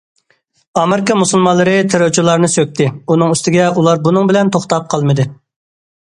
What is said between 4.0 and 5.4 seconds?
بۇنىڭ بىلەن توختاپ قالمىدى.